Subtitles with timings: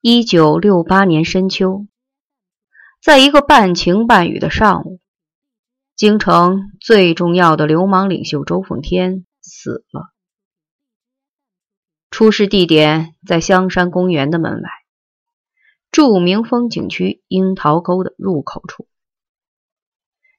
[0.00, 1.88] 一九六八年深秋，
[3.02, 5.00] 在一个半晴半雨的上午，
[5.96, 10.12] 京城最重要的流氓领袖周奉天死了。
[12.10, 14.70] 出事地点在香山公园的门外，
[15.90, 18.86] 著名风景区樱桃沟的入口处。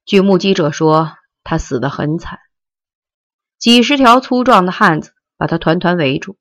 [0.06, 2.40] 据目击者说，他死得很惨，
[3.58, 6.38] 几十条粗壮的汉子把他团团围住，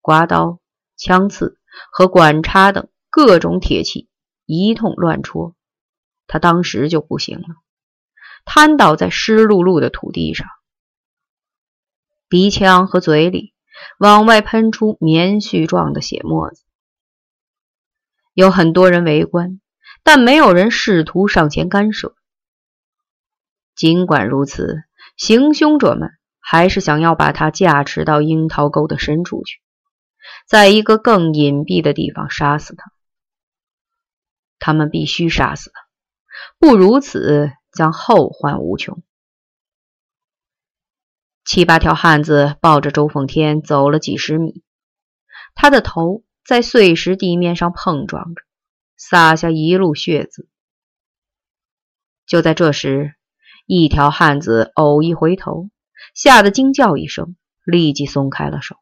[0.00, 0.58] 刮刀、
[0.96, 4.08] 枪刺和管叉等各种铁器
[4.46, 5.54] 一通乱戳，
[6.26, 7.46] 他当时就不行了，
[8.44, 10.46] 瘫倒在湿漉漉的土地上，
[12.28, 13.52] 鼻腔和嘴里。
[13.98, 16.62] 往外喷出棉絮状的血沫子，
[18.32, 19.60] 有很多人围观，
[20.04, 22.14] 但没有人试图上前干涉。
[23.74, 24.84] 尽管如此，
[25.16, 29.60] 行凶者们还是想要把他架持到樱桃沟的深处去，
[30.52, 32.92] 在一个更隐蔽的地方杀死他。
[34.58, 35.80] 他们必须杀死他，
[36.58, 39.02] 不如此将后患无穷。
[41.46, 44.62] 七八条汉子抱着周奉天走了几十米，
[45.54, 48.42] 他的头在碎石地面上碰撞着，
[48.94, 50.50] 洒下一路血渍。
[52.26, 53.14] 就在这时，
[53.64, 55.70] 一条汉子偶一回头，
[56.14, 58.76] 吓得惊叫一声，立即松开了手。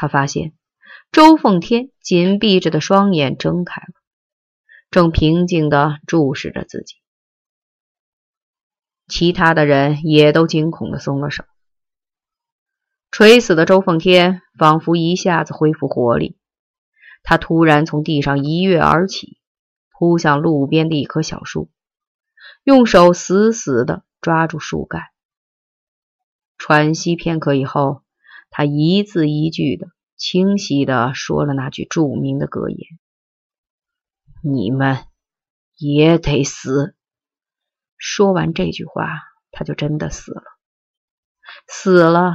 [0.00, 0.52] 他发现
[1.10, 3.94] 周奉天紧闭着的双眼睁开了，
[4.92, 6.94] 正平静地注视着自己。
[9.08, 11.42] 其他的人也都惊恐的松了手。
[13.10, 16.38] 垂死的周奉天仿佛一下子恢复活力，
[17.24, 19.40] 他突然从地上一跃而起，
[19.90, 21.72] 扑向路边的一棵小树，
[22.62, 25.02] 用手死死的抓住树干。
[26.56, 28.04] 喘息片刻以后，
[28.50, 32.78] 他一字一句的清晰的说了那句著名的格言
[34.42, 34.98] ：“你们
[35.76, 36.94] 也得死。”
[37.98, 39.08] 说完这句话，
[39.50, 40.42] 他就真的死了。
[41.66, 42.34] 死了，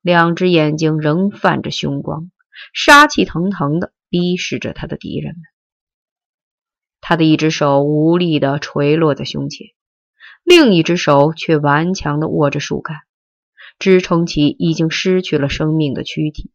[0.00, 2.30] 两只眼睛仍泛着凶光，
[2.72, 5.42] 杀气腾腾的逼视着他的敌人们。
[7.00, 9.68] 他的一只手无力的垂落在胸前，
[10.44, 12.98] 另一只手却顽强的握着树干，
[13.80, 16.52] 支撑起已经失去了生命的躯体。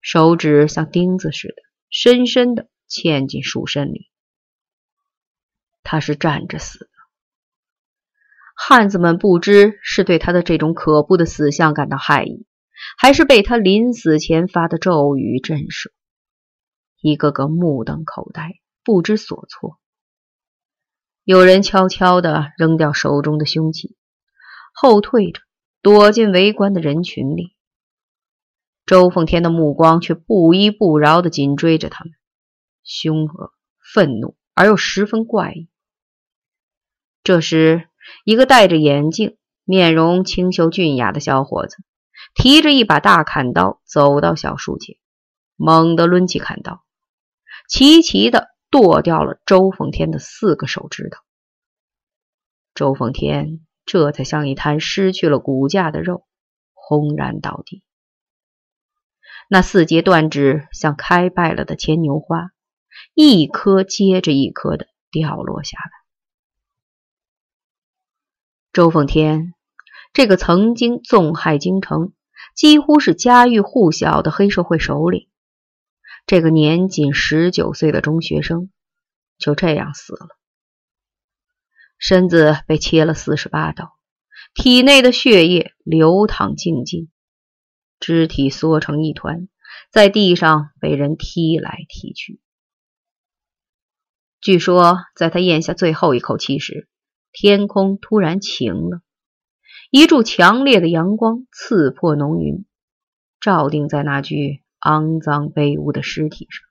[0.00, 1.54] 手指像钉子似的，
[1.90, 4.08] 深深的嵌进树身里。
[5.82, 6.90] 他是站着死的。
[8.54, 12.46] 汉子们不知是对他的这种可怖的死相感到骇异，
[12.98, 15.90] 还是被他临死前发的咒语震慑，
[17.00, 19.78] 一个个目瞪口呆，不知所措。
[21.24, 23.96] 有人悄悄地扔掉手中的凶器，
[24.72, 25.40] 后退着
[25.86, 27.54] 躲进围观的人群里。
[28.86, 32.12] 周奉天的目光却不依不饶地紧追着他们，
[32.82, 33.52] 凶恶、
[33.94, 35.68] 愤怒而又十分怪异。
[37.22, 37.88] 这时。
[38.24, 41.76] 一个戴着眼镜、面容清秀俊雅的小伙子，
[42.36, 44.96] 提着一把大砍刀走到小树前，
[45.56, 46.84] 猛地抡起砍刀，
[47.68, 51.20] 齐齐地剁掉了周奉天的四个手指头。
[52.74, 56.26] 周奉天这才像一滩失去了骨架的肉，
[56.74, 57.82] 轰然倒地。
[59.48, 62.50] 那四节断指像开败了的牵牛花，
[63.14, 65.90] 一颗接着一颗的掉落下来。
[68.72, 69.54] 周奉天，
[70.12, 72.12] 这个曾经纵害京城、
[72.56, 75.28] 几乎是家喻户晓的黑社会首领，
[76.26, 78.70] 这个年仅十九岁的中学生，
[79.38, 80.36] 就这样死了。
[81.98, 83.96] 身子被切了四十八刀，
[84.54, 87.10] 体内的血液流淌尽尽，
[87.98, 89.48] 肢体缩成一团，
[89.90, 92.40] 在地上被人踢来踢去。
[94.40, 96.88] 据说，在他咽下最后一口气时，
[97.32, 99.00] 天空突然晴了，
[99.90, 102.66] 一柱强烈的阳光刺破浓云，
[103.40, 106.62] 照定在那具肮脏卑污的尸体上。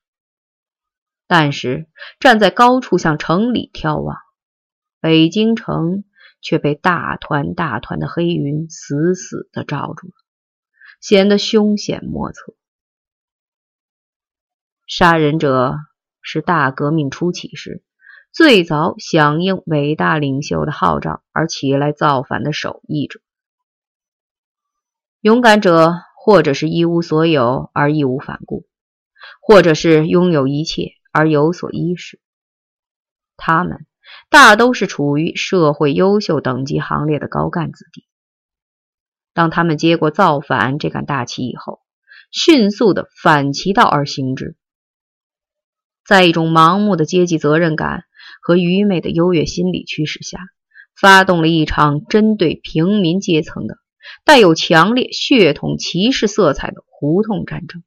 [1.28, 1.90] 但是
[2.20, 4.16] 站在高处向城里眺望，
[5.06, 6.04] 北京城
[6.42, 10.14] 却被大团大团的黑云死死的罩住了，
[11.00, 12.56] 显得凶险莫测。
[14.88, 15.76] 杀人者
[16.24, 17.84] 是大革命初起时。
[18.32, 23.20] 最早响应伟大领袖的号召而起来造反的手艺者，
[25.20, 28.66] 勇敢者，或者是一无所有而义无反顾，
[29.40, 32.18] 或者是拥有一切而有所依恃。
[33.38, 33.86] 他们
[34.30, 38.06] 大都是处于社会优秀等级行列的高干子弟。
[39.34, 41.82] 当他们接过造反这杆大旗以后，
[42.32, 44.56] 迅速的反其道而行之，
[46.06, 48.06] 在一种盲目的阶级责任感
[48.42, 50.40] 和愚昧的优越心理驱使下，
[51.00, 53.78] 发动了一场针对平民阶层的、
[54.24, 57.84] 带有强烈血统歧视色彩的胡同战争，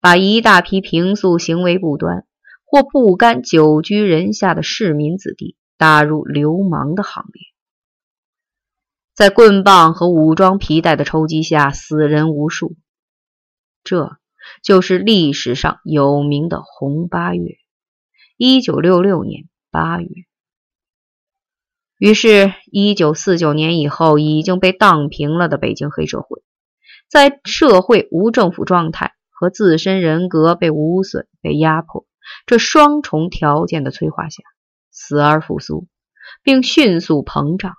[0.00, 2.26] 把一大批平素行为不端
[2.66, 7.42] 或不甘久居人下的市民子弟打入流氓的行列。
[9.14, 12.76] 在棍棒和武装皮带的抽击下，死人无数。
[13.82, 14.18] 这。
[14.62, 17.56] 就是历史上有名的红八月，
[18.36, 20.08] 一九六六年八月。
[21.98, 26.44] 于是，一九四九年以后已经被荡平了的北京黑社会，
[27.08, 32.05] 在社会无政府状态和自身人格被污损、被压迫
[32.46, 34.42] 这双重条件的催化下，
[34.90, 35.86] 死而复苏，
[36.42, 37.74] 并迅速膨胀，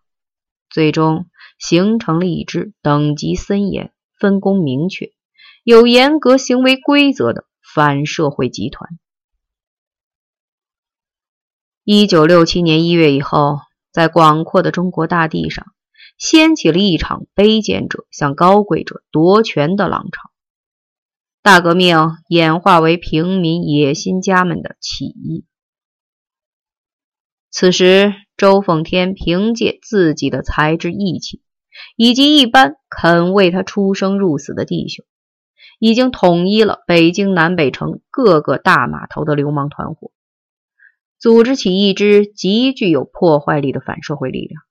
[0.70, 1.28] 最终
[1.60, 5.12] 形成了一支等级森严、分工明确。
[5.64, 8.90] 有严格行为规则的反社会集团。
[11.84, 13.60] 一九六七年一月以后，
[13.92, 15.66] 在广阔的中国大地上，
[16.18, 20.30] 掀起了一场卑贱者向高贵者夺权的浪潮。
[21.48, 25.46] 大革命演化为平民野心家们的起义。
[27.50, 31.42] 此时，周奉天凭借自己的才智、义气，
[31.96, 35.06] 以及一般肯为他出生入死的弟兄。
[35.80, 40.12] 已经统一了北京南北城各个大码头的流氓团伙，
[41.18, 44.64] 组织起一支极具有破坏力的反社会力量。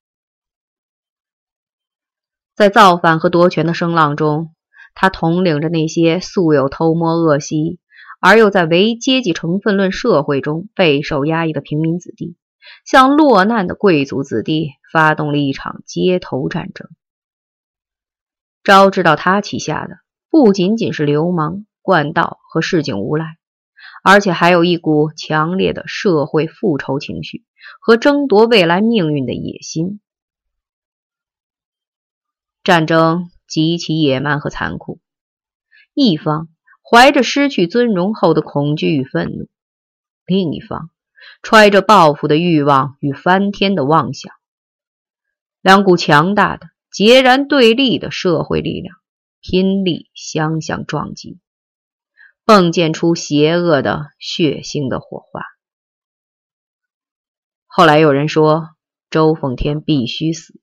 [2.55, 4.55] 在造反和夺权的声浪中，
[4.97, 7.79] 他统领着那些素有偷摸恶习，
[8.21, 12.37] 而又在唯阶级成分论社会中备受压抑的平民子弟，
[12.85, 16.89] 向落难的贵族子弟发动了一场街头战争。
[18.65, 19.99] 招致到他旗下的。
[20.29, 23.39] 不仅仅是流氓、惯盗和市井无赖，
[24.03, 27.47] 而且还有一股强烈的社会复仇情绪
[27.81, 30.01] 和争夺未来命运的野心。
[32.63, 35.01] 战争极其野蛮和残酷，
[35.95, 36.49] 一方
[36.83, 39.49] 怀着失去尊荣后的恐惧与愤怒，
[40.27, 40.91] 另一方
[41.43, 44.33] 揣着报复的欲望与翻天的妄想，
[45.61, 48.97] 两股强大的、截然对立的社会力量。
[49.49, 51.39] 拼力相向撞击，
[52.45, 55.45] 迸溅出邪恶的血腥的火花。
[57.67, 58.71] 后来有人说，
[59.09, 60.61] 周奉天必须死，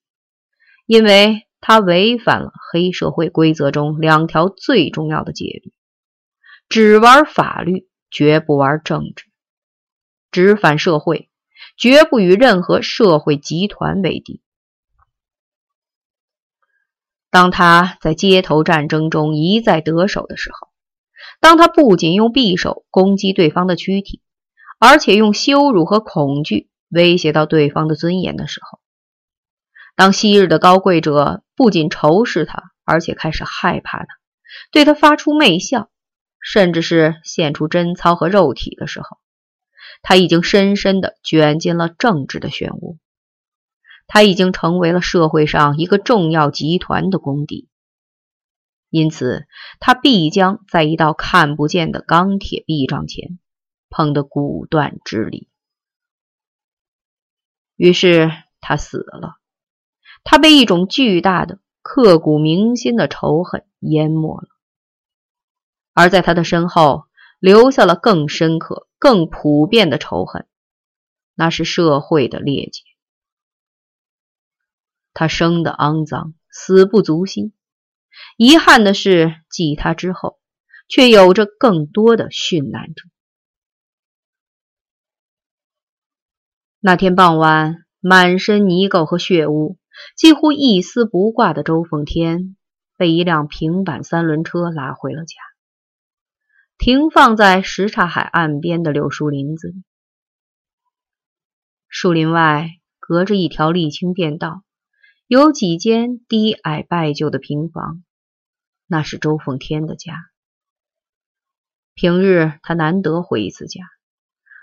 [0.86, 5.72] 因为他违反了黑社会规则中两条最重要的戒律：
[6.68, 9.28] 只玩法律，绝不玩政治；
[10.30, 11.30] 只反社会，
[11.78, 14.42] 绝不与任何社会集团为敌。
[17.32, 20.68] 当他在街头战争中一再得手的时候，
[21.40, 24.22] 当他不仅用匕首攻击对方的躯体，
[24.80, 28.82] 而且用羞辱和恐惧威胁到对方的尊严的时候，
[29.96, 34.08] 当昔日的高贵者不仅仇视他，而且开始害怕他，
[34.72, 35.90] 对他发出媚笑，
[36.40, 39.18] 甚至是现出贞操和肉体的时候，
[40.02, 42.98] 他已经深深地卷进了政治的漩涡。
[44.06, 47.70] 他已经成为了社会上一个重要集团的公敌，
[48.90, 49.46] 因此
[49.80, 53.40] 他必将在一道看不见的钢铁壁障前
[53.90, 55.48] 碰得骨断支离。
[57.76, 59.38] 于是他死了，
[60.24, 64.48] 他被一种巨大的、刻骨铭心的仇恨淹没了，
[65.94, 67.06] 而在他的身后
[67.40, 70.48] 留下了更深刻、更普遍的仇恨，
[71.36, 72.84] 那是社会的劣迹。
[75.14, 77.54] 他生的肮脏，死不足惜。
[78.38, 80.40] 遗憾的是，继他之后，
[80.88, 83.04] 却有着更多的殉难者。
[86.80, 89.78] 那天傍晚，满身泥垢和血污，
[90.16, 92.56] 几乎一丝不挂的周奉天，
[92.98, 95.36] 被一辆平板三轮车拉回了家，
[96.78, 99.84] 停放在什刹海岸边的柳树林子里。
[101.88, 102.70] 树林外，
[103.00, 104.64] 隔着一条沥青便道。
[105.28, 108.04] 有几间低矮败旧的平房，
[108.86, 110.20] 那是周奉天的家。
[111.96, 113.82] 平日他难得回一次家，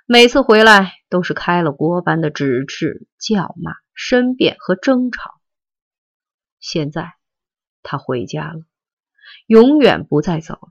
[0.06, 5.38] 每次回来都是开了锅般的指斥、叫骂、申辩和争吵。
[6.58, 7.12] 现在
[7.82, 8.62] 他回家了，
[9.46, 10.70] 永远不再走了。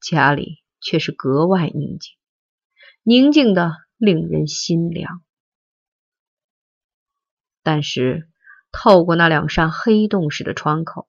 [0.00, 2.14] 家里却是格外宁静，
[3.02, 5.24] 宁静的令人心凉。
[7.64, 8.28] 但是。
[8.74, 11.06] 透过那两扇黑洞似的窗口，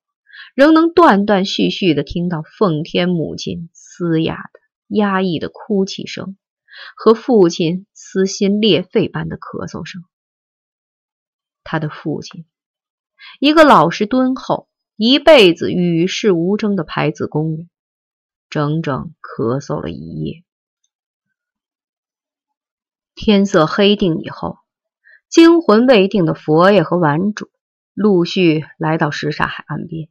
[0.53, 6.35] 仍能断断续续地听到奉天母亲嘶哑的压抑的哭泣声
[6.95, 10.03] 和父亲撕心裂肺般的咳嗽声。
[11.63, 12.45] 他的父亲，
[13.39, 17.69] 一个老实敦厚、一辈子与世无争的牌子工人，
[18.49, 20.43] 整整咳嗽了一夜。
[23.15, 24.57] 天色黑定以后，
[25.29, 27.49] 惊魂未定的佛爷和顽主
[27.93, 30.09] 陆续来到什刹海岸边。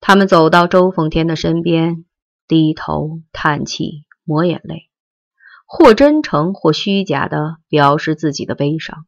[0.00, 2.04] 他们走到周凤天的身边，
[2.46, 4.90] 低头叹气，抹眼泪，
[5.64, 9.06] 或真诚或虚假的表示自己的悲伤。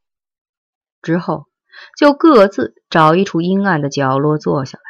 [1.02, 1.46] 之后，
[1.98, 4.84] 就各自找一处阴暗的角落坐下来，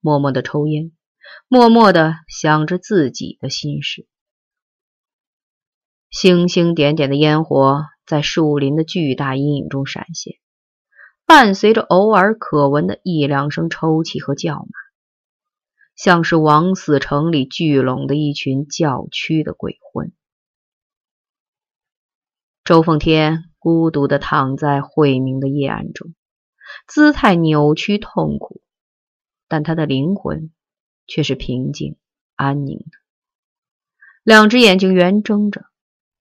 [0.00, 0.92] 默默的抽烟，
[1.48, 4.06] 默默的想着自己的心事。
[6.10, 10.34] 星星点点的烟火在树林的巨大阴影中闪现，
[11.26, 14.68] 伴随着偶尔可闻的一两声抽泣和叫骂。
[15.96, 20.12] 像是枉死城里聚拢的一群叫屈的鬼魂。
[22.66, 26.16] 周凤天孤独的躺在晦明的夜暗中，
[26.88, 28.60] 姿态扭曲痛苦，
[29.46, 30.50] 但他的灵魂
[31.06, 31.94] 却是平静
[32.34, 32.98] 安宁的。
[34.24, 35.64] 两只眼睛圆睁着，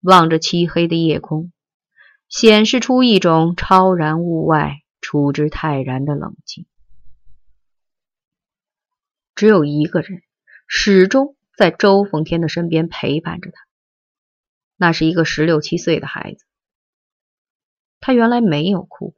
[0.02, 1.52] 望着漆黑的夜空，
[2.30, 6.68] 显示出一种超然物外、处之泰然的冷静。
[9.34, 10.22] 只有一个人
[10.68, 13.65] 始终在周凤天的身边陪伴着他，
[14.76, 16.46] 那是一个十六七岁的孩子。
[18.00, 19.16] 他原来没有哭，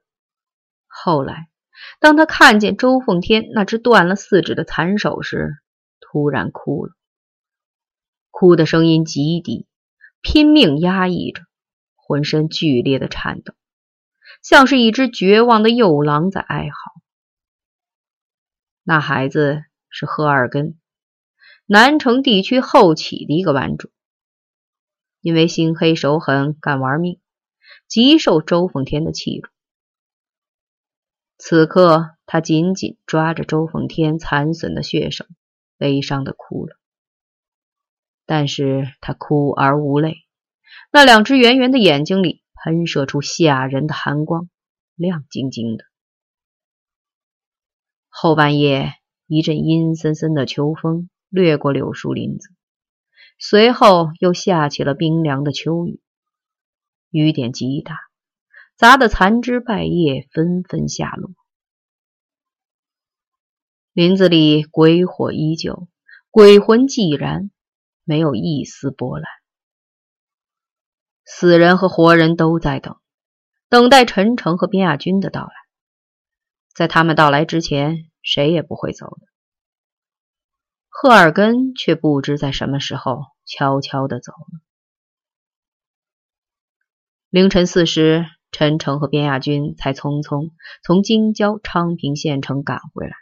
[0.88, 1.50] 后来
[2.00, 5.56] 当他看见周凤天那只断了四指的残手时，
[6.00, 6.94] 突然哭了。
[8.32, 9.68] 哭的声音极低，
[10.22, 11.44] 拼命压抑着，
[11.96, 13.54] 浑身剧烈的颤抖，
[14.42, 17.02] 像是一只绝望的幼狼在哀嚎。
[18.84, 19.64] 那孩子。
[19.90, 20.78] 是赫尔根，
[21.66, 23.90] 南城地区后起的一个顽主，
[25.28, 27.20] 因为心黑手狠，敢玩命，
[27.86, 29.52] 极受周凤天的器重。
[31.38, 35.26] 此刻，他紧紧抓着周凤天残损的血手，
[35.78, 36.78] 悲伤的哭了。
[38.26, 40.16] 但是他哭而无泪，
[40.94, 44.50] 那两只圆圆的眼睛里喷射出吓人的寒光，
[44.96, 45.84] 亮晶晶的。
[48.08, 48.94] 后半夜。
[49.30, 52.48] 一阵阴森森的秋风掠过柳树林子，
[53.38, 56.02] 随后又下起了冰凉的秋雨，
[57.10, 57.98] 雨点极大，
[58.76, 61.32] 砸得残枝败叶纷纷下落。
[63.94, 65.88] 林子里鬼火依旧，
[66.30, 67.52] 鬼魂寂然，
[68.04, 69.28] 没有一丝波澜。
[71.26, 72.98] 死人和活人都在等，
[73.70, 75.54] 等待陈诚和边亚军的到来。
[76.74, 78.10] 在他们到来之前。
[78.30, 79.37] 谁也不会走的。
[81.00, 84.60] 赫尔根却不知在什么时候悄悄的走了。
[87.30, 90.50] 凌晨四时，陈诚和边亚军才匆匆
[90.84, 93.14] 从京郊昌平县城赶回来。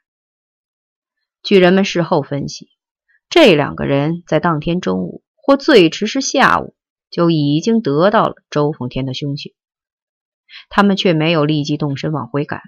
[1.44, 2.70] 据人们事后分析，
[3.29, 6.77] 这两个人在当天中午或最迟是下午
[7.10, 9.53] 就已经得到了周凤天的凶讯，
[10.70, 12.62] 他们却没有立即动身往回赶。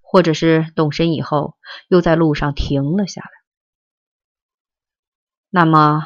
[0.00, 1.54] 或者是动身以后，
[1.86, 3.30] 又在路上停了下来。
[5.52, 6.04] 那么，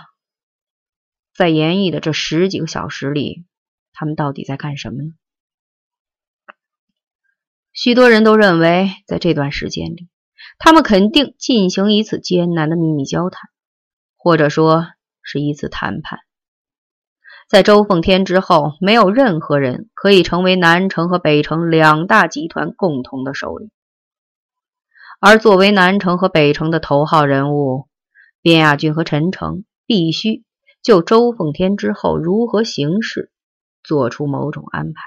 [1.34, 3.44] 在延役的这十几个小时里，
[3.92, 5.10] 他们到底在干什么呢？
[7.72, 10.08] 许多人都认为，在这段时间里，
[10.58, 13.50] 他们肯定进行一次艰难的秘密交谈，
[14.16, 14.86] 或者说
[15.22, 16.20] 是一次谈判。
[17.46, 23.70] 在周奉天之后，没有任何人可以成为南城和北城两大集团共同的首领。
[25.20, 27.88] 而作为南城和北城的头号人物，
[28.44, 30.44] 边亚军和陈诚必须
[30.82, 33.32] 就周凤天之后如何行事
[33.82, 35.00] 做出某种安排。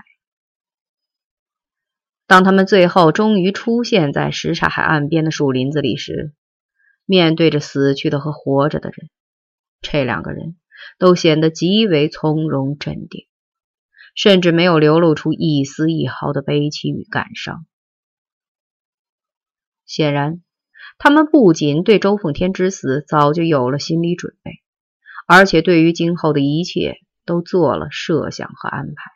[2.25, 6.33] 当他们最后终于出现在什刹海岸边的树林子里时，
[7.05, 9.11] 面对着死去的和活着的人，
[9.81, 10.57] 这两个人
[10.97, 13.27] 都显得极为从容镇定，
[14.15, 17.67] 甚至没有流露出一丝一毫的悲戚与感伤。
[19.85, 20.41] 显然，
[20.99, 24.51] 他们不仅对周凤天之死早就有了心理准备，
[25.27, 29.11] 而且对于今后的一切都做了设想和安排。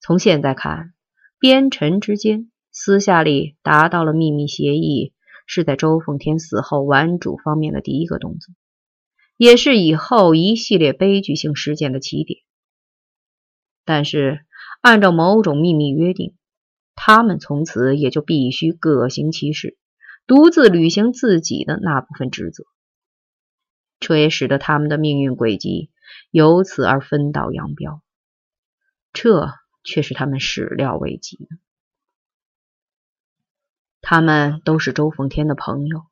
[0.00, 0.94] 从现在看，
[1.38, 5.12] 边臣之间私下里达到了秘密协议，
[5.46, 8.54] 是在周凤天死后顽主方面的第一个动作，
[9.36, 12.40] 也是以后一系列悲剧性事件的起点。
[13.84, 14.46] 但是，
[14.80, 16.34] 按照某种秘密约定。
[16.94, 19.76] 他们从此也就必须各行其事，
[20.26, 22.64] 独自履行自己的那部分职责。
[24.00, 25.90] 这也使得他们的命运轨迹
[26.30, 28.02] 由此而分道扬镳。
[29.12, 29.52] 这
[29.84, 31.56] 却是他们始料未及的。
[34.00, 36.04] 他们都是周奉天的朋友，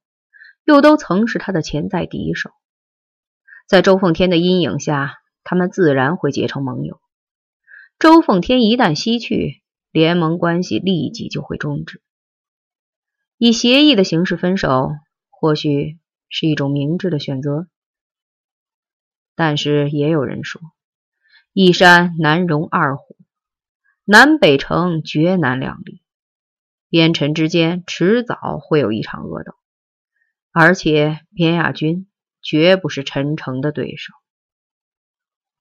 [0.64, 2.50] 又都曾是他的潜在敌手。
[3.66, 7.00] 在周奉天的阴影下，他们自然会结成盟友。
[7.98, 9.61] 周奉天一旦西去，
[9.92, 12.02] 联盟关系立即就会终止。
[13.36, 14.90] 以协议的形式分手，
[15.28, 17.68] 或许是一种明智的选择。
[19.34, 20.60] 但是也有人说，
[21.52, 23.16] 一山难容二虎，
[24.04, 26.02] 南北城绝难两立，
[26.88, 29.54] 边臣之间迟早会有一场恶斗，
[30.52, 32.08] 而且边亚军
[32.40, 34.12] 绝不是陈诚的对手。